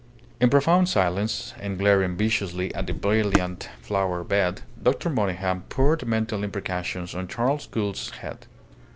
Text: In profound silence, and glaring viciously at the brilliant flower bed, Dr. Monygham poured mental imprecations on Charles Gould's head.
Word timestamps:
In 0.39 0.49
profound 0.49 0.89
silence, 0.89 1.53
and 1.59 1.77
glaring 1.77 2.17
viciously 2.17 2.73
at 2.73 2.87
the 2.87 2.91
brilliant 2.93 3.69
flower 3.83 4.23
bed, 4.23 4.63
Dr. 4.81 5.11
Monygham 5.11 5.61
poured 5.69 6.07
mental 6.07 6.43
imprecations 6.43 7.13
on 7.13 7.27
Charles 7.27 7.67
Gould's 7.67 8.09
head. 8.09 8.47